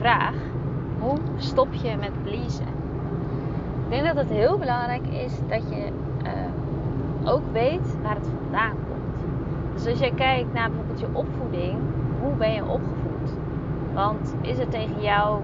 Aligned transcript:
vraag: 0.00 0.34
hoe 0.98 1.18
stop 1.36 1.68
je 1.72 1.96
met 2.00 2.22
pleasen? 2.22 2.66
Ik 3.84 3.96
denk 3.96 4.06
dat 4.06 4.16
het 4.16 4.28
heel 4.28 4.58
belangrijk 4.58 5.06
is 5.06 5.32
dat 5.48 5.62
je 5.68 5.88
ehm, 6.22 7.28
ook 7.28 7.42
weet 7.52 7.96
waar 8.02 8.14
het 8.14 8.28
vandaan 8.42 8.70
komt. 8.70 9.24
Dus 9.74 9.86
als 9.86 9.98
je 9.98 10.14
kijkt 10.14 10.52
naar 10.52 10.68
bijvoorbeeld 10.68 11.00
je 11.00 11.08
opvoeding, 11.12 11.78
hoe 12.22 12.32
ben 12.32 12.52
je 12.52 12.62
opgevoed? 12.62 13.34
Want 13.94 14.34
is 14.40 14.58
het 14.58 14.70
tegen 14.70 15.00
jou, 15.00 15.40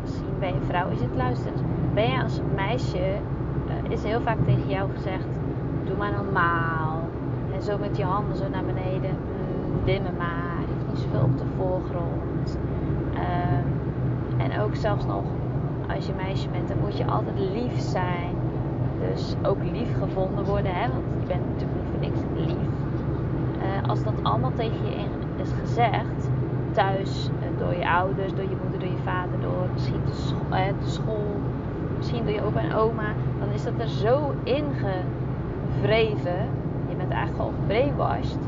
misschien 0.00 0.38
ben 0.38 0.54
je 0.54 0.60
vrouw, 0.66 0.90
is 0.90 1.00
het 1.00 1.16
luister, 1.16 1.52
ben 1.94 2.10
je 2.10 2.22
als 2.22 2.40
meisje, 2.54 2.98
uh, 2.98 3.90
is 3.90 4.02
heel 4.02 4.20
vaak 4.20 4.38
tegen 4.44 4.68
jou 4.68 4.90
gezegd: 4.94 5.26
doe 5.84 5.96
maar 5.96 6.12
normaal. 6.12 7.08
En 7.54 7.62
zo 7.62 7.78
met 7.78 7.96
je 7.96 8.04
handen 8.04 8.36
zo 8.36 8.48
naar 8.48 8.64
beneden, 8.64 9.10
mm, 9.10 9.84
dimmen 9.84 10.14
maar, 10.18 10.64
hoeft 10.72 10.86
niet 10.88 10.98
zoveel 10.98 11.24
op 11.24 11.38
de 11.38 11.44
voorgrond. 11.56 12.58
Uh, 13.14 13.79
en 14.50 14.60
ook 14.60 14.74
zelfs 14.74 15.06
nog 15.06 15.24
als 15.94 16.06
je 16.06 16.12
meisje 16.16 16.48
bent, 16.48 16.68
dan 16.68 16.78
moet 16.80 16.96
je 16.96 17.06
altijd 17.06 17.38
lief 17.38 17.80
zijn. 17.80 18.34
Dus 19.00 19.34
ook 19.42 19.58
lief 19.72 19.98
gevonden 19.98 20.44
worden, 20.44 20.74
hè? 20.74 20.88
want 20.88 21.04
je 21.20 21.26
bent 21.26 21.46
natuurlijk 21.46 21.78
niet 21.78 21.88
voor 21.90 22.00
niks 22.00 22.20
lief. 22.46 22.68
Uh, 23.58 23.88
als 23.88 24.02
dat 24.02 24.14
allemaal 24.22 24.52
tegen 24.54 24.84
je 24.84 25.04
is 25.36 25.50
gezegd, 25.60 26.30
thuis, 26.72 27.28
uh, 27.28 27.58
door 27.58 27.74
je 27.74 27.90
ouders, 27.90 28.34
door 28.34 28.48
je 28.48 28.56
moeder, 28.62 28.80
door 28.80 28.88
je 28.88 29.02
vader, 29.04 29.40
door 29.40 29.68
misschien 29.72 30.00
de, 30.06 30.12
scho 30.12 30.36
uh, 30.50 30.56
de 30.80 30.90
school, 30.90 31.40
misschien 31.96 32.24
door 32.24 32.34
je 32.34 32.42
opa 32.42 32.60
en 32.60 32.74
oma, 32.74 33.12
dan 33.38 33.48
is 33.48 33.64
dat 33.64 33.78
er 33.78 33.88
zo 33.88 34.34
ingevreven. 34.42 36.48
Je 36.88 36.96
bent 36.96 37.10
eigenlijk 37.10 37.42
al 37.42 37.52
gebrainwashed 37.60 38.38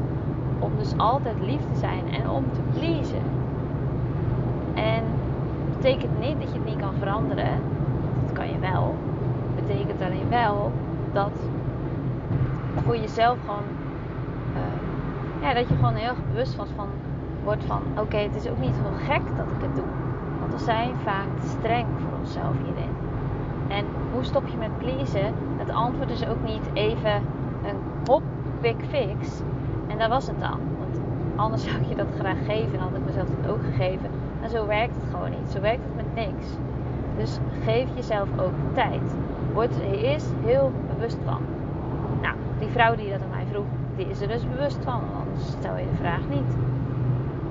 om 0.59 0.71
dus 0.79 0.95
altijd 0.97 1.37
lief 1.41 1.61
te 1.73 1.79
zijn 1.79 2.05
en 2.13 2.31
om 2.31 2.45
te 2.53 2.61
pleasen. 2.79 3.23
En 4.75 5.03
betekent 5.83 6.21
niet 6.21 6.41
dat 6.41 6.53
je 6.53 6.59
het 6.59 6.65
niet 6.65 6.81
kan 6.81 6.95
veranderen. 6.99 7.61
Dat 8.23 8.33
kan 8.33 8.49
je 8.49 8.59
wel. 8.59 8.95
Betekent 9.55 10.03
alleen 10.03 10.29
wel 10.29 10.73
dat 11.13 11.33
voor 12.85 12.97
jezelf 12.97 13.39
gewoon. 13.41 13.69
Uh, 14.55 15.43
ja, 15.43 15.55
dat 15.55 15.69
je 15.69 15.75
gewoon 15.75 15.95
heel 15.95 16.15
bewust 16.33 16.55
van, 16.55 16.67
van 16.77 16.89
wordt 17.45 17.65
van: 17.65 17.83
oké, 17.99 18.17
het 18.17 18.35
is 18.35 18.49
ook 18.49 18.59
niet 18.59 18.75
heel 18.75 19.15
gek 19.15 19.37
dat 19.37 19.47
ik 19.47 19.63
het 19.63 19.75
doe. 19.75 19.85
Want 20.41 20.53
we 20.53 20.59
zijn 20.59 20.91
vaak 21.05 21.29
streng 21.45 21.87
voor 21.99 22.19
onszelf 22.19 22.55
hierin. 22.65 22.95
En 23.69 23.85
hoe 24.13 24.25
stop 24.25 24.47
je 24.47 24.57
met 24.57 24.79
pleasen? 24.79 25.35
Het 25.57 25.71
antwoord 25.71 26.11
is 26.11 26.27
ook 26.27 26.43
niet 26.45 26.65
even 26.73 27.15
een 27.65 27.77
hop, 28.07 28.23
quick 28.61 28.85
fix. 28.89 29.41
En 29.87 29.99
dat 29.99 30.09
was 30.09 30.27
het 30.27 30.41
dan. 30.41 30.59
Want 30.79 31.01
anders 31.37 31.65
zou 31.67 31.77
ik 31.77 31.89
je 31.89 31.95
dat 31.95 32.09
graag 32.19 32.39
geven 32.47 32.73
en 32.73 32.81
had 32.81 32.95
ik 32.95 33.05
mezelf 33.05 33.29
dat 33.41 33.51
ook 33.51 33.63
gegeven. 33.63 34.22
Maar 34.43 34.51
zo 34.51 34.67
werkt 34.67 34.95
het 34.95 35.05
gewoon 35.11 35.31
niet. 35.31 35.51
Zo 35.53 35.61
werkt 35.61 35.83
het 35.85 35.97
met 35.97 36.15
niks. 36.15 36.47
Dus 37.17 37.39
geef 37.65 37.89
jezelf 37.95 38.29
ook 38.39 38.75
tijd. 38.75 39.15
Word 39.53 39.75
er 39.77 39.93
eerst 39.93 40.33
heel 40.45 40.73
bewust 40.95 41.19
van. 41.25 41.41
Nou, 42.23 42.35
die 42.59 42.69
vrouw 42.69 42.95
die 42.95 43.11
dat 43.11 43.23
aan 43.23 43.31
mij 43.31 43.47
vroeg, 43.51 43.65
die 43.97 44.09
is 44.09 44.21
er 44.21 44.29
dus 44.29 44.49
bewust 44.49 44.79
van. 44.85 45.01
Anders 45.27 45.51
stel 45.51 45.77
je 45.77 45.85
de 45.91 45.97
vraag 45.97 46.29
niet. 46.29 46.57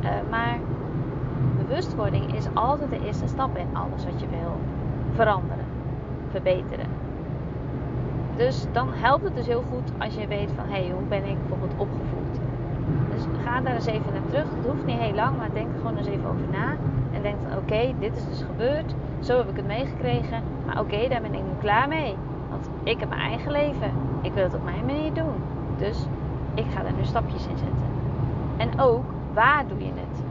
Uh, 0.04 0.10
maar 0.30 0.60
bewustwording 1.58 2.36
is 2.36 2.46
altijd 2.54 2.90
de 2.90 3.06
eerste 3.06 3.28
stap 3.28 3.58
in 3.58 3.68
alles 3.74 4.06
wat 4.06 4.20
je 4.20 4.28
wil 4.30 4.56
veranderen, 5.14 5.66
verbeteren. 6.30 6.86
Dus 8.36 8.66
dan 8.72 8.88
helpt 8.92 9.24
het 9.24 9.36
dus 9.36 9.48
heel 9.48 9.64
goed 9.72 9.92
als 9.98 10.14
je 10.14 10.28
weet 10.28 10.52
van 10.56 10.66
hé, 10.66 10.84
hey, 10.84 10.92
hoe 10.92 11.08
ben 11.10 11.26
ik 11.26 11.38
bijvoorbeeld 11.40 11.80
opgevoed. 11.80 12.21
Ga 13.52 13.62
daar 13.62 13.76
eens 13.76 13.86
even 13.86 14.14
naar 14.14 14.26
terug. 14.26 14.46
Het 14.56 14.66
hoeft 14.66 14.86
niet 14.86 15.00
heel 15.00 15.14
lang, 15.14 15.38
maar 15.38 15.54
denk 15.54 15.68
er 15.74 15.78
gewoon 15.78 15.98
eens 15.98 16.08
even 16.08 16.30
over 16.30 16.48
na. 16.52 16.76
En 17.14 17.22
denk 17.22 17.36
van 17.48 17.58
oké, 17.58 17.94
dit 18.00 18.16
is 18.16 18.26
dus 18.26 18.42
gebeurd. 18.42 18.96
Zo 19.20 19.38
heb 19.38 19.50
ik 19.50 19.56
het 19.56 19.68
meegekregen. 19.68 20.44
Maar 20.66 20.80
oké, 20.80 21.08
daar 21.10 21.22
ben 21.22 21.34
ik 21.34 21.44
nu 21.44 21.50
klaar 21.60 21.88
mee. 21.88 22.16
Want 22.50 22.70
ik 22.84 23.00
heb 23.00 23.10
mijn 23.10 23.22
eigen 23.22 23.52
leven. 23.52 23.92
Ik 24.22 24.34
wil 24.34 24.44
het 24.44 24.54
op 24.54 24.64
mijn 24.64 24.86
manier 24.86 25.14
doen. 25.14 25.34
Dus 25.78 26.06
ik 26.54 26.66
ga 26.74 26.86
er 26.86 26.94
nu 26.94 27.04
stapjes 27.04 27.48
in 27.48 27.58
zetten. 27.58 27.88
En 28.58 28.80
ook, 28.80 29.04
waar 29.34 29.68
doe 29.68 29.80
je 29.80 29.92
het? 29.96 30.24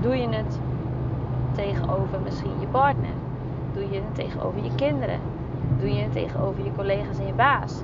Doe 0.00 0.16
je 0.16 0.28
het 0.28 0.58
tegenover 1.52 2.20
misschien 2.24 2.60
je 2.60 2.66
partner? 2.66 3.14
Doe 3.72 3.90
je 3.90 3.94
het 3.94 4.14
tegenover 4.14 4.64
je 4.64 4.74
kinderen? 4.74 5.20
Doe 5.78 5.94
je 5.94 6.02
het 6.02 6.12
tegenover 6.12 6.64
je 6.64 6.72
collega's 6.76 7.18
en 7.18 7.26
je 7.26 7.32
baas? 7.32 7.82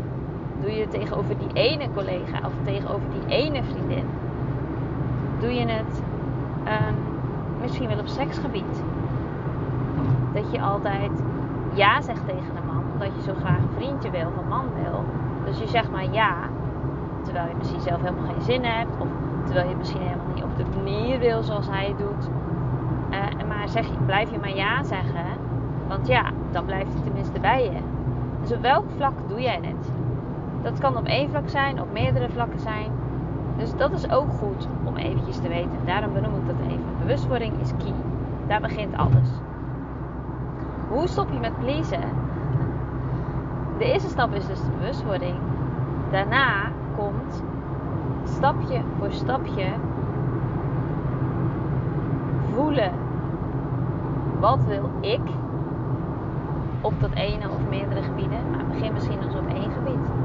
Doe 0.61 0.73
je 0.73 0.81
het 0.81 0.91
tegenover 0.91 1.39
die 1.39 1.53
ene 1.53 1.89
collega 1.95 2.39
of 2.47 2.53
tegenover 2.65 3.07
die 3.11 3.37
ene 3.37 3.63
vriendin? 3.63 4.05
Doe 5.41 5.55
je 5.55 5.67
het 5.67 6.03
um, 6.67 6.97
misschien 7.61 7.89
wel 7.89 7.99
op 7.99 8.07
seksgebied? 8.07 8.83
Dat 10.35 10.53
je 10.53 10.61
altijd 10.61 11.11
ja 11.75 12.01
zegt 12.01 12.27
tegen 12.27 12.57
een 12.57 12.67
man, 12.67 12.83
omdat 12.93 13.09
je 13.15 13.23
zo 13.23 13.35
graag 13.35 13.59
een 13.59 13.77
vriendje 13.77 14.11
wil, 14.11 14.27
of 14.27 14.37
een 14.43 14.49
man 14.49 14.67
wil. 14.83 15.05
Dus 15.45 15.59
je 15.59 15.69
zegt 15.69 15.91
maar 15.91 16.13
ja, 16.13 16.35
terwijl 17.23 17.49
je 17.49 17.55
misschien 17.59 17.81
zelf 17.81 18.01
helemaal 18.01 18.33
geen 18.33 18.43
zin 18.43 18.65
hebt, 18.65 18.91
of 18.99 19.09
terwijl 19.45 19.69
je 19.69 19.77
misschien 19.77 20.01
helemaal 20.01 20.35
niet 20.35 20.45
op 20.45 20.57
de 20.57 20.65
manier 20.77 21.19
wil 21.19 21.43
zoals 21.43 21.69
hij 21.69 21.87
het 21.87 21.99
doet. 21.99 22.29
Uh, 23.11 23.47
maar 23.49 23.69
zeg, 23.69 24.05
blijf 24.07 24.31
je 24.31 24.39
maar 24.39 24.57
ja 24.57 24.83
zeggen, 24.83 25.27
want 25.89 26.07
ja, 26.07 26.31
dan 26.51 26.65
blijft 26.65 26.93
hij 26.93 27.03
tenminste 27.03 27.41
bij 27.41 27.65
je. 27.65 27.79
Dus 28.41 28.53
op 28.53 28.63
welk 28.63 28.85
vlak 28.97 29.13
doe 29.29 29.41
jij 29.41 29.61
het? 29.63 29.93
Dat 30.69 30.79
kan 30.79 30.97
op 30.97 31.07
één 31.07 31.29
vlak 31.31 31.49
zijn, 31.49 31.81
op 31.81 31.93
meerdere 31.93 32.29
vlakken 32.29 32.61
zijn. 32.61 32.91
Dus 33.57 33.77
dat 33.77 33.93
is 33.93 34.11
ook 34.11 34.33
goed 34.33 34.69
om 34.85 34.97
eventjes 34.97 35.37
te 35.37 35.49
weten. 35.49 35.79
Daarom 35.85 36.13
benoem 36.13 36.35
ik 36.35 36.47
dat 36.47 36.67
even. 36.67 36.99
Bewustwording 36.99 37.61
is 37.61 37.71
key. 37.77 37.95
Daar 38.47 38.61
begint 38.61 38.97
alles. 38.97 39.29
Hoe 40.89 41.09
stop 41.09 41.33
je 41.33 41.39
met 41.39 41.59
pleasen? 41.59 42.01
De 43.79 43.85
eerste 43.85 44.09
stap 44.09 44.35
is 44.35 44.47
dus 44.47 44.61
de 44.61 44.71
bewustwording. 44.79 45.37
Daarna 46.11 46.71
komt 46.97 47.43
stapje 48.25 48.81
voor 48.99 49.13
stapje 49.13 49.67
voelen. 52.55 52.93
Wat 54.41 54.65
wil 54.65 54.91
ik 55.01 55.23
op 56.81 57.01
dat 57.01 57.13
ene 57.13 57.49
of 57.49 57.69
meerdere 57.69 58.03
gebieden? 58.03 58.51
Maar 58.51 58.67
begin 58.67 58.93
misschien 58.93 59.23
eens 59.23 59.35
op 59.35 59.49
één 59.49 59.71
gebied. 59.71 60.18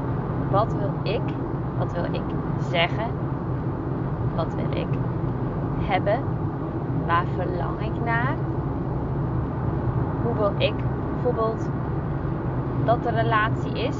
Wat 0.54 0.74
wil 0.74 0.92
ik? 1.02 1.22
Wat 1.78 1.92
wil 1.92 2.04
ik 2.04 2.22
zeggen? 2.58 3.06
Wat 4.36 4.54
wil 4.54 4.80
ik 4.80 4.88
hebben? 5.78 6.18
Waar 7.06 7.24
verlang 7.36 7.80
ik 7.80 8.04
naar? 8.04 8.34
Hoe 10.22 10.34
wil 10.34 10.52
ik 10.58 10.74
bijvoorbeeld 11.12 11.68
dat 12.84 13.02
de 13.02 13.10
relatie 13.10 13.72
is? 13.72 13.96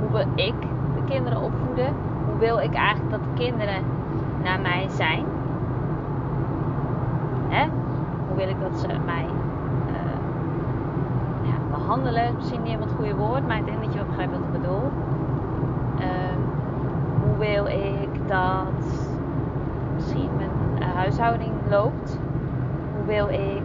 Hoe 0.00 0.10
wil 0.10 0.26
ik 0.34 0.54
de 0.94 1.04
kinderen 1.04 1.42
opvoeden? 1.42 1.94
Hoe 2.26 2.38
wil 2.38 2.58
ik 2.58 2.74
eigenlijk 2.74 3.10
dat 3.10 3.20
de 3.22 3.44
kinderen 3.44 3.82
naar 4.42 4.60
mij 4.60 4.88
zijn? 4.88 5.24
Hè? 7.48 7.66
Hoe 8.26 8.36
wil 8.36 8.48
ik 8.48 8.60
dat 8.60 8.78
ze 8.78 8.86
mij 9.04 9.26
ja, 11.42 11.54
behandelen? 11.70 12.34
Misschien 12.34 12.62
niet 12.62 12.68
helemaal 12.70 12.88
het 12.88 12.96
goede 12.96 13.14
woord, 13.14 13.46
maar 13.46 13.58
ik 13.58 13.64
denk 13.64 13.82
dat 13.82 13.92
je 13.92 13.98
wel 13.98 14.06
begrijpt 14.06 14.32
wat 14.32 14.40
ik 14.40 14.60
bedoel. 14.60 14.90
Hoe 17.36 17.46
wil 17.46 17.66
ik 17.66 18.28
dat 18.28 18.84
misschien 19.94 20.30
mijn 20.36 20.82
huishouding 20.82 21.52
loopt? 21.70 22.18
Hoe 22.94 23.06
wil 23.06 23.28
ik 23.28 23.64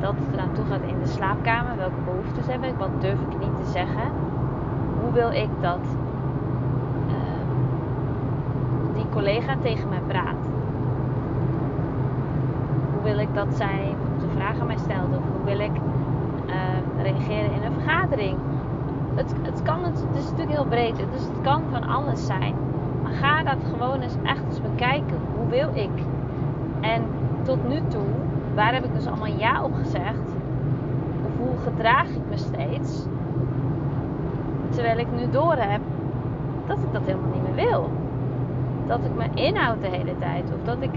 dat 0.00 0.14
het 0.16 0.36
naartoe 0.36 0.64
gaat 0.64 0.82
in 0.86 0.98
de 1.02 1.06
slaapkamer? 1.06 1.76
Welke 1.76 2.00
behoeftes 2.04 2.46
heb 2.46 2.64
ik? 2.64 2.74
Wat 2.78 3.00
durf 3.00 3.20
ik 3.20 3.38
niet 3.38 3.64
te 3.64 3.70
zeggen? 3.70 4.10
Hoe 5.02 5.12
wil 5.12 5.30
ik 5.30 5.48
dat 5.60 5.84
uh, 7.06 7.44
die 8.94 9.08
collega 9.08 9.56
tegen 9.62 9.88
mij 9.88 10.02
praat? 10.06 10.42
Hoe 12.92 13.02
wil 13.02 13.18
ik 13.18 13.34
dat 13.34 13.54
zij 13.54 13.94
de 14.20 14.28
vraag 14.36 14.60
aan 14.60 14.66
mij 14.66 14.78
stelt? 14.78 15.16
Of 15.16 15.22
hoe 15.36 15.44
wil 15.44 15.58
ik 15.58 15.76
uh, 16.46 17.02
reageren 17.02 17.52
in 17.52 17.62
een 17.62 17.72
vergadering? 17.72 18.38
Het, 19.14 19.34
het, 19.42 19.62
kan, 19.62 19.84
het, 19.84 20.04
is 20.14 20.24
natuurlijk 20.24 20.50
heel 20.50 20.66
breed, 20.66 20.96
dus 20.96 21.22
het 21.22 21.40
kan 21.42 21.62
van 21.70 21.88
alles 21.88 22.26
zijn. 22.26 22.54
Maar 23.02 23.12
ga 23.12 23.42
dat 23.42 23.64
gewoon 23.72 24.00
eens 24.00 24.16
echt 24.22 24.42
eens 24.48 24.60
bekijken. 24.60 25.18
Hoe 25.36 25.48
wil 25.48 25.68
ik? 25.74 26.04
En 26.80 27.02
tot 27.42 27.68
nu 27.68 27.80
toe, 27.88 28.06
waar 28.54 28.72
heb 28.72 28.84
ik 28.84 28.94
dus 28.94 29.06
allemaal 29.06 29.38
ja 29.38 29.62
op 29.62 29.74
gezegd? 29.74 30.34
Of 31.26 31.36
hoe 31.38 31.58
gedraag 31.62 32.08
ik 32.08 32.22
me 32.28 32.36
steeds? 32.36 33.06
Terwijl 34.70 34.98
ik 34.98 35.12
nu 35.16 35.30
door 35.30 35.56
heb 35.56 35.80
dat 36.66 36.78
ik 36.78 36.92
dat 36.92 37.02
helemaal 37.04 37.30
niet 37.32 37.42
meer 37.42 37.66
wil. 37.68 37.90
Dat 38.86 39.00
ik 39.04 39.14
me 39.14 39.42
inhoud 39.42 39.80
de 39.80 39.88
hele 39.88 40.18
tijd. 40.18 40.44
Of 40.44 40.64
dat 40.64 40.76
ik 40.80 40.90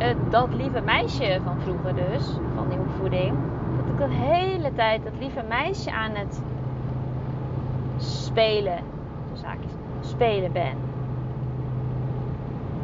uh, 0.00 0.06
dat 0.30 0.54
lieve 0.54 0.80
meisje 0.80 1.40
van 1.44 1.60
vroeger 1.60 1.94
dus, 1.94 2.38
van 2.54 2.68
die 2.68 2.78
opvoeding. 2.78 3.34
Dat 3.76 3.86
ik 3.92 4.08
de 4.08 4.14
hele 4.14 4.72
tijd 4.74 5.04
dat 5.04 5.12
lieve 5.18 5.42
meisje 5.48 5.92
aan 5.92 6.14
het 6.14 6.42
spelen, 8.30 8.78
dus 9.30 9.40
zaakjes, 9.40 9.72
spelen 10.00 10.52
ben. 10.52 10.74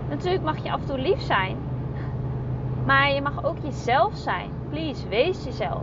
Natuurlijk 0.09 0.45
mag 0.45 0.57
je 0.57 0.73
af 0.73 0.81
en 0.81 0.87
toe 0.87 0.99
lief 0.99 1.21
zijn, 1.21 1.57
maar 2.87 3.13
je 3.13 3.23
mag 3.23 3.45
ook 3.45 3.57
jezelf 3.63 4.17
zijn. 4.17 4.51
Please, 4.71 5.09
wees 5.09 5.45
jezelf. 5.45 5.83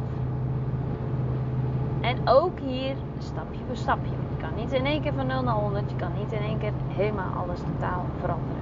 En 2.02 2.18
ook 2.26 2.60
hier 2.60 2.96
stapje 3.18 3.60
voor 3.68 3.76
stapje. 3.76 4.12
Je 4.12 4.42
kan 4.42 4.56
niet 4.56 4.72
in 4.72 4.86
één 4.86 5.02
keer 5.02 5.14
van 5.14 5.28
0 5.28 5.44
naar 5.44 5.56
100. 5.56 5.90
Je 5.90 5.96
kan 5.96 6.12
niet 6.18 6.32
in 6.32 6.42
één 6.42 6.58
keer 6.58 6.72
helemaal 6.88 7.44
alles 7.44 7.60
totaal 7.60 8.06
veranderen. 8.20 8.62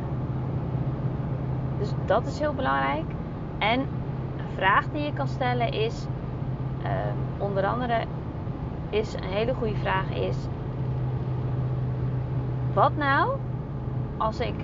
Dus 1.79 1.89
dat 2.05 2.25
is 2.25 2.39
heel 2.39 2.53
belangrijk. 2.53 3.05
En 3.57 3.79
een 3.79 4.55
vraag 4.55 4.85
die 4.93 5.01
je 5.01 5.13
kan 5.13 5.27
stellen 5.27 5.71
is, 5.71 6.05
uh, 6.83 6.89
onder 7.37 7.65
andere, 7.65 8.03
is 8.89 9.13
een 9.13 9.23
hele 9.23 9.53
goede 9.53 9.75
vraag 9.75 10.09
is, 10.09 10.37
wat 12.73 12.95
nou 12.95 13.31
als 14.17 14.39
ik 14.39 14.55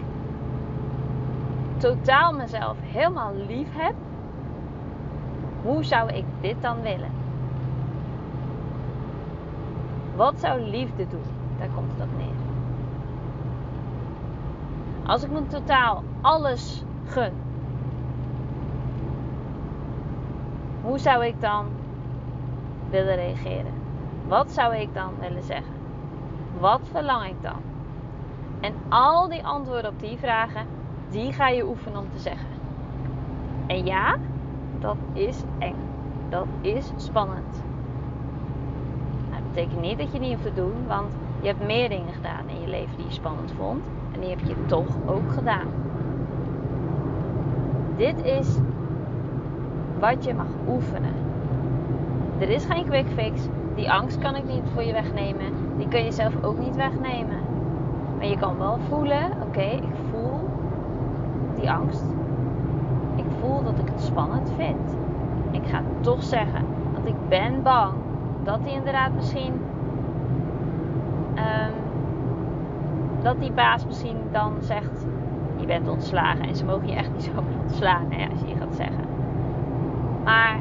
totaal 1.77 2.33
mezelf 2.33 2.77
helemaal 2.81 3.33
lief 3.47 3.67
heb? 3.71 3.93
Hoe 5.61 5.83
zou 5.83 6.13
ik 6.13 6.25
dit 6.41 6.61
dan 6.61 6.81
willen? 6.81 7.11
Wat 10.15 10.39
zou 10.39 10.61
liefde 10.61 11.07
doen? 11.07 11.23
Daar 11.59 11.69
komt 11.75 11.91
het 11.91 12.01
op 12.01 12.17
neer. 12.17 12.35
Als 15.05 15.23
ik 15.23 15.31
me 15.31 15.47
totaal 15.47 16.03
alles 16.21 16.83
gun, 17.05 17.33
hoe 20.81 20.97
zou 20.99 21.25
ik 21.25 21.41
dan 21.41 21.65
willen 22.89 23.15
reageren? 23.15 23.73
Wat 24.27 24.51
zou 24.51 24.75
ik 24.75 24.93
dan 24.93 25.11
willen 25.19 25.43
zeggen? 25.43 25.73
Wat 26.59 26.81
verlang 26.91 27.25
ik 27.25 27.41
dan? 27.41 27.61
En 28.59 28.73
al 28.89 29.29
die 29.29 29.45
antwoorden 29.45 29.91
op 29.91 29.99
die 29.99 30.17
vragen, 30.17 30.65
die 31.09 31.33
ga 31.33 31.47
je 31.47 31.67
oefenen 31.67 31.99
om 31.99 32.09
te 32.13 32.19
zeggen. 32.19 32.47
En 33.67 33.85
ja, 33.85 34.15
dat 34.79 34.97
is 35.13 35.43
eng. 35.59 35.75
Dat 36.29 36.47
is 36.61 36.91
spannend. 36.97 37.63
Dat 39.29 39.53
betekent 39.53 39.81
niet 39.81 39.97
dat 39.97 40.11
je 40.11 40.19
niet 40.19 40.31
hoeft 40.31 40.43
te 40.43 40.53
doen, 40.53 40.87
want 40.87 41.13
je 41.41 41.47
hebt 41.47 41.65
meer 41.65 41.89
dingen 41.89 42.13
gedaan 42.13 42.49
in 42.49 42.61
je 42.61 42.67
leven 42.67 42.97
die 42.97 43.05
je 43.05 43.11
spannend 43.11 43.51
vond. 43.57 43.85
En 44.13 44.19
die 44.19 44.29
heb 44.29 44.39
je 44.39 44.65
toch 44.65 44.95
ook 45.05 45.31
gedaan. 45.31 45.67
Dit 47.97 48.23
is 48.23 48.57
wat 49.99 50.23
je 50.23 50.33
mag 50.33 50.47
oefenen. 50.67 51.13
Er 52.39 52.49
is 52.49 52.65
geen 52.65 52.85
quick 52.85 53.07
fix. 53.15 53.41
Die 53.75 53.91
angst 53.91 54.19
kan 54.19 54.35
ik 54.35 54.43
niet 54.43 54.63
voor 54.73 54.83
je 54.83 54.93
wegnemen. 54.93 55.77
Die 55.77 55.87
kun 55.87 56.03
je 56.03 56.11
zelf 56.11 56.43
ook 56.43 56.57
niet 56.57 56.75
wegnemen. 56.75 57.46
Maar 58.17 58.27
je 58.27 58.37
kan 58.37 58.57
wel 58.57 58.77
voelen: 58.89 59.31
oké, 59.41 59.61
ik 59.61 59.95
voel 60.09 60.49
die 61.55 61.71
angst. 61.71 62.03
Ik 63.15 63.25
voel 63.39 63.63
dat 63.63 63.79
ik 63.79 63.87
het 63.87 64.01
spannend 64.01 64.51
vind. 64.55 64.97
Ik 65.51 65.67
ga 65.67 65.81
toch 65.99 66.23
zeggen, 66.23 66.65
want 66.93 67.05
ik 67.07 67.27
ben 67.29 67.63
bang 67.63 67.93
dat 68.43 68.59
hij 68.63 68.73
inderdaad 68.73 69.13
misschien. 69.13 69.53
Um, 71.35 71.73
dat 73.21 73.39
die 73.39 73.51
baas 73.51 73.85
misschien 73.85 74.17
dan 74.31 74.53
zegt: 74.59 75.05
Je 75.55 75.65
bent 75.65 75.89
ontslagen. 75.89 76.47
En 76.47 76.55
ze 76.55 76.65
mogen 76.65 76.87
je 76.87 76.95
echt 76.95 77.11
niet 77.13 77.23
zo 77.35 77.43
ontslaan 77.63 78.05
hè, 78.09 78.29
als 78.29 78.39
je 78.39 78.47
je 78.47 78.55
gaat 78.55 78.75
zeggen. 78.75 79.05
Maar 80.23 80.59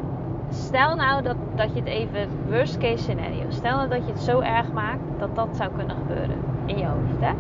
stel 0.49 0.97
nou 0.97 1.23
dat, 1.23 1.37
dat 1.55 1.73
je 1.73 1.79
het 1.79 1.89
even, 1.89 2.29
worst 2.49 2.79
case 2.79 3.03
scenario, 3.03 3.45
stel 3.49 3.77
nou 3.77 3.89
dat 3.89 4.07
je 4.07 4.13
het 4.13 4.21
zo 4.21 4.41
erg 4.41 4.73
maakt 4.73 5.03
dat 5.19 5.35
dat 5.35 5.57
zou 5.57 5.71
kunnen 5.77 5.97
gebeuren 5.97 6.56
in 6.67 6.79
je 6.79 6.87
hoofd. 6.87 7.21
Hè? 7.21 7.33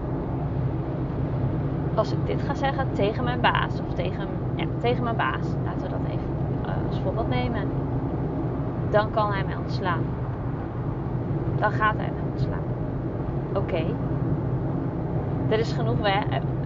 Als 1.94 2.12
ik 2.12 2.26
dit 2.26 2.43
ga 2.43 2.55
zeggen 2.55 2.87
tegen 2.93 3.25
mijn 3.25 3.40
baas 3.40 3.81
of 3.88 3.94
tegen, 3.94 4.28
ja, 4.55 4.64
tegen 4.81 5.05
mijn 5.05 5.17
baas, 5.17 5.46
laten 5.64 5.82
we 5.82 5.88
dat 5.88 5.99
even 6.06 6.28
uh, 6.67 6.88
als 6.88 7.00
voorbeeld 7.00 7.28
nemen, 7.28 7.69
dan 8.90 9.11
kan 9.11 9.32
hij 9.32 9.44
mij 9.44 9.56
ontslaan. 9.56 10.02
Dan 11.58 11.70
gaat 11.70 11.96
hij 11.96 12.11
mij 12.12 12.23
ontslaan. 12.32 12.64
Oké. 13.55 13.84
Er, 15.49 15.58
is 15.58 15.73
genoeg 15.73 15.99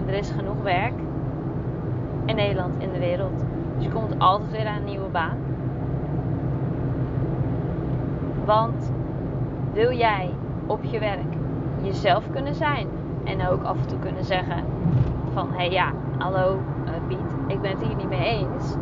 er 0.07 0.15
is 0.15 0.31
genoeg 0.31 0.62
werk 0.62 0.95
in 2.25 2.37
Nederland, 2.37 2.75
in 2.79 2.93
de 2.93 2.99
wereld. 2.99 3.45
Dus 3.77 3.85
je 3.85 3.91
komt 3.91 4.19
altijd 4.19 4.51
weer 4.51 4.67
aan 4.67 4.77
een 4.77 4.85
nieuwe 4.85 5.09
baan. 5.09 5.37
Want 8.45 8.93
wil 9.73 9.93
jij 9.93 10.31
op 10.67 10.85
je 10.85 10.99
werk 10.99 11.40
jezelf 11.82 12.31
kunnen 12.31 12.55
zijn 12.55 12.87
en 13.25 13.47
ook 13.49 13.62
af 13.62 13.77
en 13.77 13.87
toe 13.87 13.99
kunnen 13.99 14.25
zeggen 14.25 14.65
van 15.32 15.49
hé 15.50 15.56
hey, 15.56 15.71
ja, 15.71 15.93
hallo 16.19 16.59
uh, 16.85 16.91
Piet, 17.09 17.37
ik 17.47 17.61
ben 17.61 17.71
het 17.71 17.82
hier 17.82 17.97
niet 17.97 18.09
mee 18.09 18.25
eens. 18.25 18.75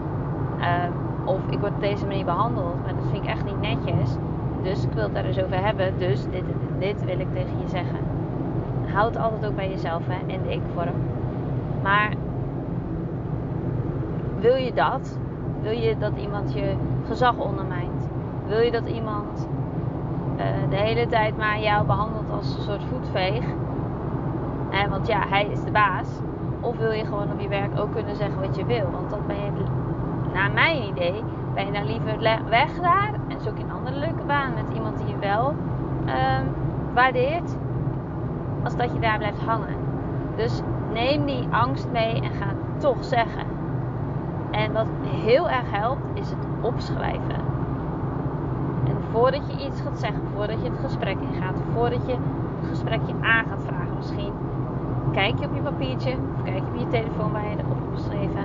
Uh, 0.59 1.25
of 1.25 1.39
ik 1.51 1.59
word 1.59 1.73
op 1.73 1.81
deze 1.81 2.07
manier 2.07 2.25
behandeld, 2.25 2.85
maar 2.85 2.95
dat 2.95 3.05
vind 3.11 3.23
ik 3.25 3.31
echt 3.31 3.45
niet 3.45 3.61
netjes. 3.61 4.17
Dus 4.63 4.85
ik 4.85 4.93
wil 4.93 5.03
het 5.03 5.15
daar 5.15 5.25
eens 5.25 5.43
over 5.43 5.65
hebben. 5.65 5.99
Dus 5.99 6.23
dit, 6.31 6.45
dit, 6.79 7.05
wil 7.05 7.19
ik 7.19 7.33
tegen 7.33 7.61
je 7.61 7.69
zeggen. 7.69 7.99
Houd 8.93 9.17
altijd 9.17 9.47
ook 9.47 9.57
bij 9.57 9.71
jezelf 9.71 10.03
hè, 10.07 10.33
in 10.33 10.43
de 10.43 10.53
ik-vorm. 10.53 10.95
Maar 11.83 12.13
wil 14.41 14.55
je 14.55 14.73
dat? 14.73 15.19
Wil 15.63 15.73
je 15.73 15.99
dat 15.99 16.13
iemand 16.17 16.53
je 16.53 16.75
gezag 17.07 17.37
ondermijnt? 17.37 18.09
Wil 18.47 18.61
je 18.61 18.71
dat 18.71 18.89
iemand 18.89 19.49
de 20.69 20.77
hele 20.77 21.07
tijd 21.07 21.37
maar 21.37 21.61
jou 21.61 21.87
behandelt 21.87 22.31
als 22.31 22.57
een 22.57 22.63
soort 22.63 22.85
voetveeg? 22.85 23.45
Eh, 24.71 24.89
want 24.91 25.07
ja, 25.07 25.29
hij 25.29 25.47
is 25.47 25.65
de 25.65 25.71
baas. 25.71 26.09
Of 26.61 26.77
wil 26.77 26.93
je 26.93 27.05
gewoon 27.05 27.33
op 27.33 27.41
je 27.41 27.49
werk 27.49 27.79
ook 27.79 27.93
kunnen 27.93 28.17
zeggen 28.17 28.41
wat 28.41 28.57
je 28.57 28.65
wil? 28.65 28.91
Want 28.91 29.11
dat 29.11 29.27
ben 29.27 29.37
je, 29.37 29.51
naar 30.33 30.51
mijn 30.51 30.83
idee, 30.83 31.23
ben 31.55 31.67
je 31.67 31.73
dan 31.73 31.87
liever 31.87 32.19
weg 32.49 32.81
daar 32.81 33.13
en 33.29 33.41
zoek 33.41 33.59
je 33.59 33.65
een 33.65 33.71
andere 33.71 33.97
leuke 33.97 34.23
baan 34.27 34.55
met 34.55 34.75
iemand 34.75 34.99
die 34.99 35.07
je 35.07 35.19
wel 35.19 35.49
um, 35.49 36.55
waardeert, 36.95 37.57
als 38.65 38.77
dat 38.77 38.93
je 38.93 39.01
daar 39.01 39.19
blijft 39.19 39.41
hangen. 39.41 39.77
Dus 40.37 40.61
neem 40.93 41.27
die 41.27 41.49
angst 41.51 41.89
mee 41.93 42.15
en 42.15 42.31
ga 42.31 42.47
het 42.47 42.81
toch 42.81 43.05
zeggen. 43.05 43.47
En 44.51 44.73
wat 44.73 44.87
heel 45.05 45.51
erg 45.51 45.71
helpt, 45.71 46.03
is 46.15 46.31
het 46.31 46.47
opschrijven. 46.61 47.58
En 49.09 49.15
voordat 49.15 49.41
je 49.47 49.67
iets 49.67 49.81
gaat 49.81 49.99
zeggen, 49.99 50.21
voordat 50.35 50.63
je 50.63 50.71
het 50.71 50.79
gesprek 50.85 51.17
ingaat, 51.21 51.55
voordat 51.75 52.07
je 52.07 52.13
het 52.13 52.69
gesprekje 52.69 53.15
aan 53.21 53.45
gaat 53.45 53.63
vragen, 53.67 53.97
misschien 53.97 54.33
kijk 55.13 55.39
je 55.39 55.47
op 55.47 55.55
je 55.55 55.61
papiertje 55.61 56.11
of 56.11 56.43
kijk 56.43 56.57
je 56.57 56.71
op 56.71 56.77
je 56.77 56.89
telefoon 56.89 57.33
waar 57.33 57.49
je 57.49 57.57
het 57.57 57.67
opgeschreven 57.71 58.45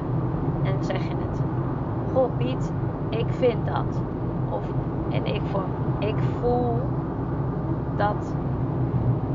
en 0.64 0.84
zeg 0.84 1.04
je 1.04 1.10
het. 1.10 1.42
Goh 2.14 2.38
Piet, 2.38 2.72
ik 3.10 3.26
vind 3.30 3.66
dat. 3.66 4.02
Of 4.50 4.64
in 5.10 5.26
ik 5.26 5.42
vorm, 5.52 5.72
ik 6.00 6.16
voel 6.40 6.80
dat. 7.98 8.36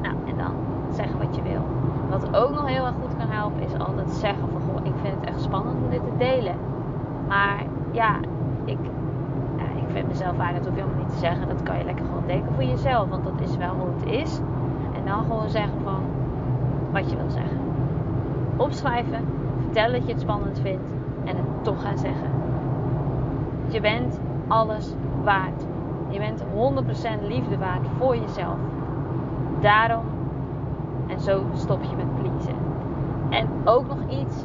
Nou, 0.02 0.14
en 0.26 0.36
dan 0.36 0.52
zeggen 0.90 1.18
wat 1.18 1.36
je 1.36 1.42
wil. 1.42 1.62
Wat 2.08 2.36
ook 2.36 2.50
nog 2.50 2.66
heel 2.66 2.86
erg 2.86 2.94
goed 3.00 3.16
kan 3.18 3.28
helpen 3.28 3.62
is 3.62 3.78
altijd 3.78 4.10
zeggen 4.10 4.48
van 4.48 4.60
goh, 4.60 4.86
ik 4.86 4.94
vind 5.02 5.14
het 5.20 5.28
echt 5.28 5.40
spannend 5.40 5.76
om 5.84 5.90
dit 5.90 6.04
te 6.04 6.16
delen. 6.18 6.54
Maar 7.28 7.64
ja, 7.90 8.16
vind 9.98 10.10
mezelf 10.10 10.38
eigenlijk 10.38 10.66
hoef 10.66 10.76
je 10.76 10.82
helemaal 10.82 11.04
niet 11.04 11.12
te 11.12 11.18
zeggen. 11.18 11.48
Dat 11.48 11.62
kan 11.62 11.78
je 11.78 11.84
lekker 11.84 12.04
gewoon 12.04 12.26
denken 12.26 12.54
voor 12.54 12.64
jezelf. 12.64 13.08
Want 13.08 13.24
dat 13.24 13.40
is 13.40 13.56
wel 13.56 13.74
hoe 13.74 13.88
het 13.96 14.06
is. 14.06 14.40
En 14.94 15.04
dan 15.04 15.22
gewoon 15.22 15.48
zeggen 15.48 15.80
van 15.84 16.02
wat 16.92 17.10
je 17.10 17.16
wil 17.16 17.30
zeggen. 17.30 17.58
Opschrijven, 18.56 19.24
vertellen 19.62 19.92
dat 19.92 20.06
je 20.06 20.12
het 20.12 20.20
spannend 20.20 20.60
vindt 20.60 20.90
en 21.24 21.36
het 21.36 21.64
toch 21.64 21.82
gaan 21.82 21.98
zeggen. 21.98 22.30
Je 23.68 23.80
bent 23.80 24.20
alles 24.48 24.94
waard. 25.24 25.66
Je 26.08 26.18
bent 26.18 26.44
100% 27.22 27.26
liefde 27.26 27.58
waard 27.58 27.86
voor 27.98 28.16
jezelf. 28.16 28.58
Daarom 29.60 30.04
en 31.06 31.20
zo 31.20 31.42
stop 31.54 31.82
je 31.82 31.96
met 31.96 32.14
pleasen. 32.14 32.56
En 33.28 33.48
ook 33.64 33.86
nog 33.88 33.98
iets. 34.08 34.44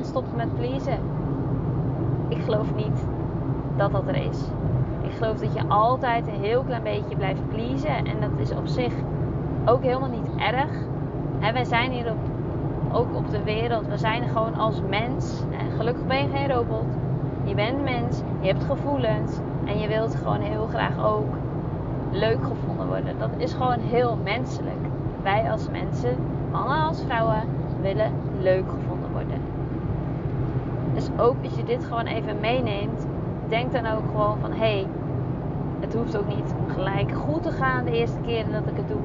stoppen 0.00 0.36
met 0.36 0.54
pleasen. 0.54 0.98
Ik 2.28 2.42
geloof 2.42 2.74
niet 2.74 3.06
dat 3.76 3.92
dat 3.92 4.06
er 4.06 4.16
is. 4.16 4.40
Ik 5.02 5.12
geloof 5.12 5.38
dat 5.38 5.54
je 5.54 5.68
altijd 5.68 6.26
een 6.26 6.40
heel 6.40 6.62
klein 6.62 6.82
beetje 6.82 7.16
blijft 7.16 7.48
pleasen. 7.48 7.96
En 7.96 8.20
dat 8.20 8.30
is 8.36 8.50
op 8.50 8.66
zich 8.66 8.92
ook 9.64 9.82
helemaal 9.82 10.08
niet 10.08 10.30
erg. 10.36 10.70
En 11.40 11.52
wij 11.52 11.64
zijn 11.64 11.90
hier 11.90 12.10
op, 12.10 12.18
ook 12.92 13.14
op 13.14 13.30
de 13.30 13.42
wereld. 13.42 13.86
We 13.86 13.96
zijn 13.96 14.28
gewoon 14.28 14.54
als 14.54 14.80
mens. 14.88 15.42
En 15.58 15.70
gelukkig 15.70 16.06
ben 16.06 16.22
je 16.22 16.28
geen 16.28 16.50
robot. 16.50 16.86
Je 17.44 17.54
bent 17.54 17.82
mens. 17.82 18.22
Je 18.40 18.48
hebt 18.48 18.64
gevoelens. 18.64 19.38
En 19.64 19.78
je 19.78 19.88
wilt 19.88 20.14
gewoon 20.14 20.40
heel 20.40 20.66
graag 20.66 21.04
ook 21.04 21.34
leuk 22.10 22.44
gevonden 22.44 22.86
worden. 22.86 23.18
Dat 23.18 23.30
is 23.36 23.52
gewoon 23.52 23.80
heel 23.80 24.18
menselijk. 24.24 24.86
Wij 25.22 25.50
als 25.50 25.70
mensen, 25.70 26.16
mannen 26.50 26.82
als 26.82 27.02
vrouwen, 27.02 27.42
willen 27.80 28.12
leuk 28.40 28.64
gevonden 28.68 29.10
worden. 29.12 29.40
Dus 30.94 31.08
ook 31.18 31.36
als 31.44 31.54
je 31.56 31.64
dit 31.64 31.84
gewoon 31.84 32.06
even 32.06 32.40
meeneemt, 32.40 33.06
denk 33.48 33.72
dan 33.72 33.86
ook 33.86 34.04
gewoon 34.10 34.38
van 34.40 34.50
hé, 34.50 34.56
hey, 34.56 34.86
Het 35.80 35.94
hoeft 35.94 36.16
ook 36.18 36.28
niet 36.28 36.54
gelijk 36.66 37.12
goed 37.12 37.42
te 37.42 37.50
gaan 37.50 37.84
de 37.84 37.90
eerste 37.90 38.20
keer 38.20 38.44
dat 38.50 38.66
ik 38.66 38.76
het 38.76 38.88
doe. 38.88 39.00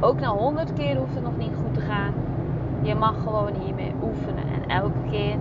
Ook 0.00 0.20
na 0.20 0.28
honderd 0.28 0.72
keer 0.72 0.96
hoeft 0.96 1.14
het 1.14 1.22
nog 1.22 1.36
niet 1.36 1.52
goed 1.64 1.74
te 1.74 1.80
gaan. 1.80 2.12
Je 2.82 2.94
mag 2.94 3.14
gewoon 3.22 3.54
hiermee 3.64 3.92
oefenen 4.02 4.44
en 4.54 4.68
elke 4.68 5.10
keer 5.10 5.36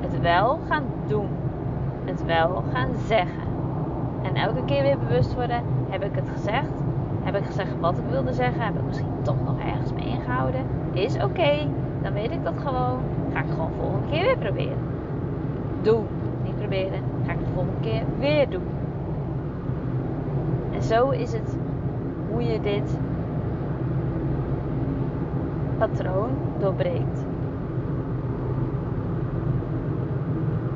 het 0.00 0.20
wel 0.20 0.58
gaan 0.68 0.84
doen. 1.06 1.28
Het 2.04 2.24
wel 2.24 2.62
gaan 2.72 2.88
zeggen. 3.06 3.42
En 4.22 4.34
elke 4.34 4.64
keer 4.64 4.82
weer 4.82 4.98
bewust 4.98 5.34
worden, 5.34 5.62
heb 5.88 6.04
ik 6.04 6.14
het 6.14 6.28
gezegd? 6.28 6.82
Heb 7.22 7.36
ik 7.36 7.44
gezegd 7.44 7.80
wat 7.80 7.98
ik 7.98 8.04
wilde 8.10 8.32
zeggen? 8.32 8.62
Heb 8.62 8.74
ik 8.74 8.86
misschien 8.86 9.22
toch 9.22 9.44
nog 9.44 9.58
ergens 9.58 9.92
mee 9.92 10.06
ingehouden? 10.06 10.60
Is 10.92 11.14
oké, 11.22 11.66
dan 12.02 12.12
weet 12.12 12.30
ik 12.30 12.44
dat 12.44 12.54
gewoon. 12.56 12.98
Ga 13.32 13.40
ik 13.40 13.50
gewoon 13.50 13.70
volgende 13.80 14.06
keer 14.10 14.24
weer 14.24 14.38
proberen. 14.38 14.78
Doe, 15.82 16.00
niet 16.44 16.56
proberen. 16.56 17.13
Volgende 17.54 17.80
keer 17.80 18.02
weer 18.18 18.50
doen. 18.50 18.66
En 20.72 20.82
zo 20.82 21.10
is 21.10 21.32
het 21.32 21.56
hoe 22.30 22.42
je 22.42 22.60
dit 22.60 22.98
patroon 25.78 26.30
doorbreekt. 26.58 27.24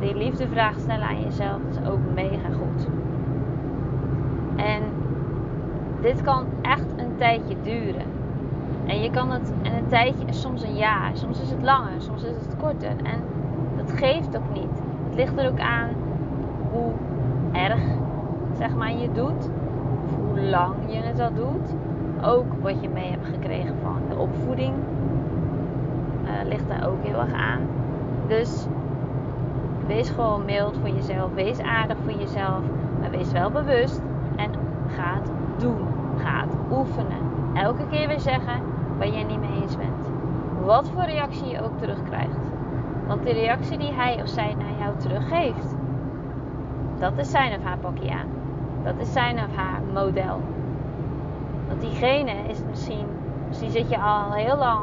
Die 0.01 0.15
liefdevraag 0.15 0.79
stellen 0.79 1.07
aan 1.07 1.23
jezelf 1.23 1.61
is 1.71 1.89
ook 1.89 1.99
mega 2.15 2.49
goed. 2.49 2.89
En 4.57 4.83
dit 6.01 6.23
kan 6.23 6.45
echt 6.63 6.87
een 6.97 7.17
tijdje 7.17 7.57
duren. 7.63 8.07
En 8.87 9.03
je 9.03 9.11
kan 9.11 9.31
het, 9.31 9.53
en 9.63 9.73
een 9.73 9.87
tijdje 9.89 10.25
soms 10.29 10.63
een 10.63 10.77
jaar, 10.77 11.11
soms 11.13 11.41
is 11.41 11.51
het 11.51 11.63
langer, 11.63 12.01
soms 12.01 12.23
is 12.23 12.31
het 12.31 12.57
korter. 12.57 12.97
En 13.03 13.21
dat 13.77 13.93
geeft 13.93 14.37
ook 14.37 14.53
niet. 14.53 14.83
Het 15.09 15.15
ligt 15.15 15.39
er 15.39 15.51
ook 15.51 15.61
aan 15.61 15.89
hoe 16.73 16.93
erg, 17.53 17.83
zeg 18.59 18.75
maar, 18.75 18.93
je 18.93 19.13
doet. 19.13 19.51
Of 20.05 20.17
hoe 20.17 20.41
lang 20.41 20.75
je 20.87 20.97
het 20.97 21.21
al 21.21 21.35
doet. 21.35 21.75
Ook 22.23 22.47
wat 22.61 22.83
je 22.83 22.89
mee 22.89 23.11
hebt 23.11 23.27
gekregen 23.27 23.75
van 23.83 24.01
de 24.09 24.17
opvoeding. 24.17 24.75
Uh, 26.25 26.49
ligt 26.49 26.69
daar 26.69 26.89
ook 26.89 27.05
heel 27.05 27.21
erg 27.21 27.33
aan. 27.33 27.61
Dus 28.27 28.67
wees 29.87 30.11
gewoon 30.11 30.45
mild 30.45 30.77
voor 30.81 30.91
jezelf. 30.91 31.35
Wees 31.35 31.61
aardig 31.61 31.97
voor 32.05 32.19
jezelf. 32.19 32.61
Maar 33.01 33.11
wees 33.11 33.33
wel 33.33 33.51
bewust. 33.51 34.01
En 34.37 34.51
ga 34.89 35.15
het 35.15 35.31
doen. 35.61 35.87
Ga 36.17 36.41
het 36.41 36.55
oefenen. 36.79 37.19
Elke 37.55 37.87
keer 37.91 38.09
weer 38.09 38.21
zeggen 38.21 38.63
waar 38.99 39.09
jij 39.09 39.23
niet 39.25 39.41
mee 39.41 39.63
eens 39.63 39.77
bent. 39.77 40.11
Wat 40.65 40.91
voor 40.91 41.05
reactie 41.05 41.49
je 41.49 41.63
ook 41.63 41.79
terugkrijgt. 41.79 42.39
Want 43.07 43.23
de 43.23 43.33
reactie 43.33 43.79
die 43.79 43.93
hij 43.93 44.23
of 44.23 44.29
zij 44.29 44.55
naar 44.59 44.79
jou 44.79 44.97
teruggeeft, 44.97 45.75
dat 46.99 47.13
is 47.17 47.31
zijn 47.31 47.59
of 47.59 47.65
haar 47.65 47.79
pakje 47.79 48.13
aan. 48.13 48.29
Dat 48.85 48.95
is 48.99 49.13
zijn 49.13 49.37
of 49.37 49.57
haar 49.57 49.81
model. 49.93 50.41
Want 51.69 51.81
diegene 51.81 52.33
is 52.49 52.59
misschien, 52.69 53.07
misschien 53.49 53.71
zit 53.71 53.91
je 53.91 53.99
al 53.99 54.33
heel 54.33 54.57
lang 54.57 54.81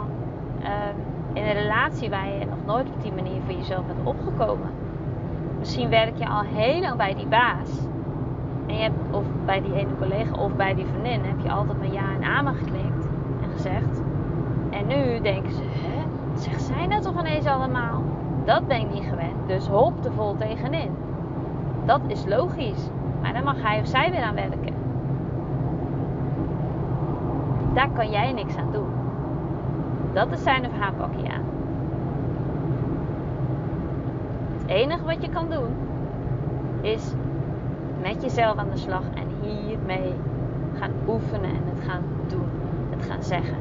ehm, 0.61 0.95
in 1.33 1.43
een 1.43 1.53
relatie 1.53 2.09
waar 2.09 2.27
je 2.27 2.45
nog 2.45 2.65
nooit 2.65 2.87
op 2.87 3.01
die 3.01 3.13
manier 3.13 3.41
voor 3.45 3.55
jezelf 3.55 3.85
bent 3.85 3.99
opgekomen. 4.03 4.69
Misschien 5.59 5.89
werk 5.89 6.17
je 6.17 6.27
al 6.27 6.41
heel 6.41 6.81
lang 6.81 6.97
bij 6.97 7.13
die 7.13 7.27
baas. 7.27 7.69
En 8.67 8.75
je 8.75 8.81
hebt, 8.81 8.95
of 9.11 9.23
bij 9.45 9.61
die 9.61 9.73
ene 9.73 9.97
collega 9.97 10.35
of 10.35 10.55
bij 10.55 10.73
die 10.73 10.85
vriendin 10.85 11.23
heb 11.23 11.39
je 11.43 11.51
altijd 11.51 11.79
met 11.79 11.93
ja 11.93 12.13
en 12.15 12.23
amen 12.23 12.55
geklikt 12.55 13.07
en 13.41 13.49
gezegd. 13.51 14.01
En 14.69 14.87
nu 14.87 15.21
denken 15.21 15.53
ze, 15.53 15.63
hè, 15.63 16.03
zegt 16.39 16.61
zij 16.61 16.87
dat 16.87 17.01
toch 17.01 17.19
ineens 17.19 17.45
allemaal? 17.45 18.03
Dat 18.45 18.67
ben 18.67 18.79
ik 18.79 18.91
niet 18.93 19.05
gewend, 19.09 19.47
dus 19.47 19.67
hop 19.67 20.05
er 20.05 20.11
vol 20.13 20.35
tegenin. 20.35 20.91
Dat 21.85 22.01
is 22.07 22.25
logisch, 22.25 22.89
maar 23.21 23.33
dan 23.33 23.43
mag 23.43 23.61
hij 23.61 23.79
of 23.79 23.87
zij 23.87 24.11
weer 24.11 24.21
aan 24.21 24.35
werken. 24.35 24.73
Daar 27.73 27.89
kan 27.93 28.09
jij 28.09 28.31
niks 28.31 28.55
aan 28.57 28.71
doen. 28.71 28.89
Dat 30.13 30.31
is 30.31 30.43
zijn 30.43 30.65
of 30.65 30.79
haar 30.79 30.93
pakje 30.93 31.29
aan. 31.31 31.43
Het 34.57 34.69
enige 34.69 35.05
wat 35.05 35.21
je 35.21 35.29
kan 35.29 35.49
doen 35.49 35.75
is 36.81 37.13
met 38.01 38.21
jezelf 38.21 38.57
aan 38.57 38.69
de 38.69 38.77
slag 38.77 39.03
en 39.15 39.47
hiermee 39.47 40.13
gaan 40.73 40.91
oefenen 41.07 41.49
en 41.49 41.63
het 41.65 41.87
gaan 41.87 42.03
doen, 42.27 42.49
het 42.89 43.05
gaan 43.05 43.23
zeggen. 43.23 43.57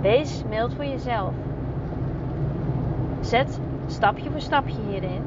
Wees 0.00 0.44
mild 0.48 0.74
voor 0.74 0.84
jezelf. 0.84 1.32
Zet 3.20 3.60
stapje 3.86 4.30
voor 4.30 4.40
stapje 4.40 4.76
hierin. 4.88 5.22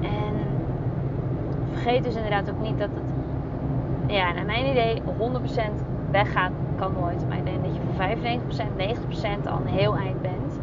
En 0.00 0.34
vergeet 1.72 2.04
dus 2.04 2.14
inderdaad 2.14 2.50
ook 2.50 2.60
niet 2.60 2.78
dat 2.78 2.88
het, 2.94 3.12
ja, 4.12 4.32
naar 4.32 4.44
mijn 4.44 4.66
idee, 4.66 5.02
100% 5.02 5.82
weggaat 6.10 6.52
kan 6.76 6.92
nooit. 7.00 7.28
Maar 7.28 7.38
ik 7.38 7.44
denk 7.44 7.64
dat 7.64 7.74
je 7.74 7.80
voor 7.80 7.94
95%, 9.44 9.46
90% 9.46 9.48
al 9.48 9.56
een 9.56 9.78
heel 9.78 9.96
eind 9.96 10.22
bent. 10.22 10.60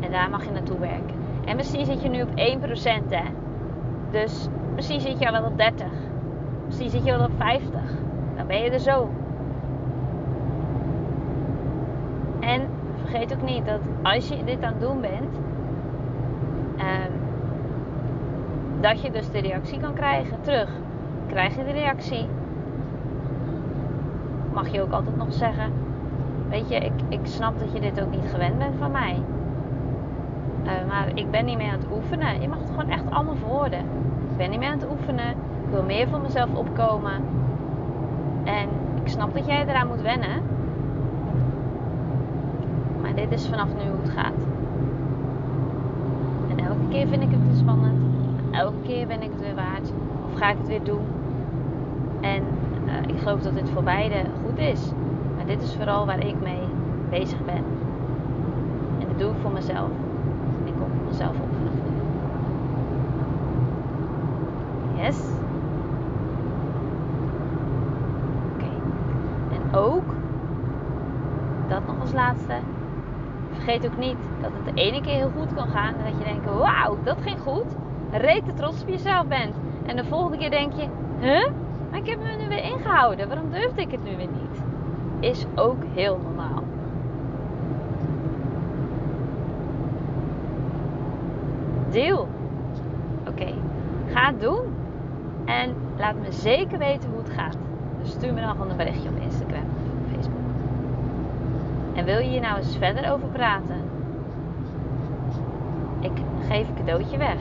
En 0.00 0.10
daar 0.10 0.30
mag 0.30 0.44
je 0.44 0.50
naartoe 0.50 0.78
werken. 0.78 1.14
En 1.44 1.56
misschien 1.56 1.84
zit 1.84 2.02
je 2.02 2.08
nu 2.08 2.22
op 2.22 2.30
1%, 2.30 2.32
hè. 3.08 3.24
Dus 4.10 4.48
misschien 4.74 5.00
zit 5.00 5.18
je 5.18 5.26
al 5.26 5.32
wel 5.32 5.50
op 5.50 5.56
30. 5.56 5.86
Misschien 6.66 6.90
zit 6.90 7.04
je 7.04 7.10
wel 7.10 7.26
op 7.26 7.32
50. 7.36 7.80
Dan 8.36 8.46
ben 8.46 8.62
je 8.62 8.70
er 8.70 8.78
zo. 8.78 9.08
En 12.40 12.68
vergeet 13.14 13.38
ook 13.38 13.48
niet 13.48 13.66
dat 13.66 13.80
als 14.02 14.28
je 14.28 14.44
dit 14.44 14.62
aan 14.62 14.72
het 14.72 14.80
doen 14.80 15.00
bent, 15.00 15.36
um, 16.78 17.12
dat 18.80 19.02
je 19.02 19.10
dus 19.10 19.30
de 19.30 19.40
reactie 19.40 19.80
kan 19.80 19.94
krijgen 19.94 20.40
terug. 20.40 20.70
Krijg 21.26 21.56
je 21.56 21.64
de 21.64 21.72
reactie, 21.72 22.26
mag 24.52 24.68
je 24.68 24.82
ook 24.82 24.92
altijd 24.92 25.16
nog 25.16 25.32
zeggen: 25.32 25.72
Weet 26.48 26.68
je, 26.68 26.76
ik, 26.76 26.92
ik 27.08 27.20
snap 27.22 27.58
dat 27.58 27.72
je 27.72 27.80
dit 27.80 28.02
ook 28.02 28.10
niet 28.10 28.30
gewend 28.30 28.58
bent 28.58 28.74
van 28.78 28.90
mij. 28.90 29.22
Uh, 30.64 30.70
maar 30.88 31.08
ik 31.14 31.30
ben 31.30 31.44
niet 31.44 31.56
meer 31.56 31.72
aan 31.72 31.78
het 31.78 31.92
oefenen. 31.92 32.40
Je 32.40 32.48
mag 32.48 32.58
het 32.58 32.70
gewoon 32.70 32.90
echt 32.90 33.10
allemaal 33.10 33.36
verwoorden. 33.36 33.80
Ik 34.30 34.36
ben 34.36 34.50
niet 34.50 34.58
meer 34.58 34.68
aan 34.68 34.78
het 34.78 34.90
oefenen. 34.90 35.30
Ik 35.30 35.70
wil 35.70 35.82
meer 35.82 36.08
voor 36.08 36.20
mezelf 36.20 36.54
opkomen. 36.54 37.22
En 38.44 38.68
ik 39.02 39.08
snap 39.08 39.34
dat 39.34 39.46
jij 39.46 39.64
eraan 39.66 39.86
moet 39.86 40.02
wennen. 40.02 40.42
Dit 43.14 43.32
is 43.32 43.46
vanaf 43.48 43.68
nu 43.68 43.90
hoe 43.90 44.00
het 44.02 44.10
gaat. 44.10 44.40
En 46.48 46.58
elke 46.64 46.88
keer 46.88 47.06
vind 47.06 47.22
ik 47.22 47.30
het 47.30 47.46
weer 47.46 47.56
spannend. 47.56 47.98
Elke 48.50 48.80
keer 48.82 49.06
ben 49.06 49.22
ik 49.22 49.30
het 49.32 49.40
weer 49.40 49.54
waard. 49.54 49.92
Of 50.32 50.38
ga 50.38 50.50
ik 50.50 50.58
het 50.58 50.66
weer 50.66 50.84
doen. 50.84 51.06
En 52.20 52.42
uh, 52.86 52.92
ik 53.14 53.18
geloof 53.18 53.40
dat 53.40 53.54
dit 53.54 53.70
voor 53.70 53.82
beide 53.82 54.14
goed 54.44 54.58
is. 54.58 54.92
Maar 55.36 55.46
dit 55.46 55.62
is 55.62 55.74
vooral 55.74 56.06
waar 56.06 56.26
ik 56.26 56.40
mee 56.42 56.62
bezig 57.10 57.44
ben. 57.44 57.64
En 59.00 59.06
dat 59.08 59.18
doe 59.18 59.30
ik 59.30 59.36
voor 59.42 59.52
mezelf. 59.52 59.90
En 60.60 60.66
ik 60.66 60.74
kom 60.78 60.90
voor 60.96 61.06
mezelf 61.06 61.30
op 61.40 61.48
vanaf 61.58 61.74
nu. 61.74 61.92
Yes. 65.02 65.18
Oké. 68.54 68.64
Okay. 68.64 68.78
En 69.52 69.74
ook, 69.74 70.14
dat 71.68 71.86
nog 71.86 72.00
als 72.00 72.12
laatste. 72.12 72.54
Vergeet 73.74 73.92
ook 73.92 73.98
niet 73.98 74.16
dat 74.40 74.50
het 74.52 74.74
de 74.74 74.82
ene 74.82 75.00
keer 75.00 75.14
heel 75.14 75.30
goed 75.36 75.54
kan 75.54 75.68
gaan. 75.68 75.94
En 75.94 76.04
dat 76.10 76.18
je 76.18 76.24
denkt, 76.24 76.44
wauw, 76.44 76.98
dat 77.04 77.16
ging 77.22 77.38
goed. 77.38 77.76
Rete 78.10 78.54
trots 78.54 78.82
op 78.82 78.88
jezelf 78.88 79.26
bent. 79.26 79.54
En 79.86 79.96
de 79.96 80.04
volgende 80.04 80.38
keer 80.38 80.50
denk 80.50 80.72
je, 80.72 80.86
huh? 81.20 81.50
Maar 81.90 81.98
ik 81.98 82.06
heb 82.06 82.18
me 82.18 82.36
nu 82.42 82.48
weer 82.48 82.64
ingehouden. 82.64 83.28
Waarom 83.28 83.50
durfde 83.50 83.80
ik 83.80 83.90
het 83.90 84.04
nu 84.04 84.16
weer 84.16 84.28
niet? 84.28 84.62
Is 85.20 85.46
ook 85.54 85.82
heel 85.94 86.20
normaal. 86.22 86.62
Deel. 91.90 92.28
Oké, 93.28 93.54
ga 94.12 94.26
het 94.26 94.40
doen. 94.40 94.74
En 95.44 95.74
laat 95.96 96.14
me 96.14 96.32
zeker 96.32 96.78
weten 96.78 97.10
hoe 97.10 97.18
het 97.18 97.30
gaat. 97.30 97.58
Dus 98.02 98.10
stuur 98.10 98.34
me 98.34 98.40
dan 98.40 98.50
gewoon 98.50 98.70
een 98.70 98.76
berichtje 98.76 99.08
op 99.08 99.22
Instagram. 99.22 99.73
En 101.94 102.04
wil 102.04 102.18
je 102.18 102.28
hier 102.28 102.40
nou 102.40 102.56
eens 102.56 102.76
verder 102.76 103.12
over 103.12 103.28
praten? 103.28 103.82
Ik 106.00 106.12
geef 106.48 106.68
een 106.68 106.74
cadeautje 106.74 107.18
weg. 107.18 107.38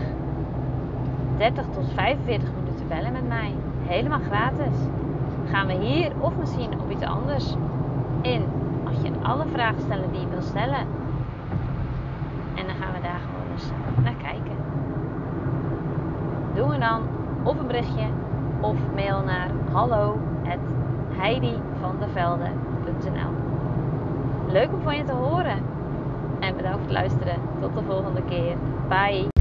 30 1.38 1.66
tot 1.66 1.92
45 1.94 2.50
minuten 2.64 2.88
bellen 2.88 3.12
met 3.12 3.28
mij 3.28 3.54
helemaal 3.86 4.20
gratis. 4.20 4.78
Gaan 5.52 5.68
we 5.68 5.74
hier 5.74 6.12
of 6.20 6.38
misschien 6.40 6.80
op 6.80 6.92
iets 6.92 7.04
anders 7.04 7.56
in. 8.22 8.44
Als 8.84 9.02
je 9.02 9.12
alle 9.22 9.46
vragen 9.54 9.82
stellen 9.82 10.12
die 10.12 10.22
je 10.22 10.28
wil 10.28 10.42
stellen. 10.42 10.88
En 12.56 12.66
dan 12.66 12.76
gaan 12.76 12.94
we 12.94 13.02
daar 13.02 13.20
gewoon 13.20 13.52
eens 13.54 13.70
naar 14.04 14.16
kijken. 14.22 14.58
Doe 16.56 16.70
we 16.70 16.78
dan 16.78 17.02
of 17.44 17.60
een 17.60 17.68
berichtje 17.68 18.06
of 18.62 18.78
mail 18.96 19.24
naar 19.24 19.50
hallo 19.72 20.18
Leuk 24.54 24.74
om 24.74 24.82
van 24.82 24.98
je 24.98 25.04
te 25.04 25.12
horen. 25.12 25.64
En 26.40 26.56
bedankt 26.56 26.78
voor 26.78 26.88
het 26.88 26.92
luisteren. 26.92 27.36
Tot 27.62 27.76
de 27.76 27.84
volgende 27.84 28.24
keer. 28.24 28.58
Bye. 28.90 29.33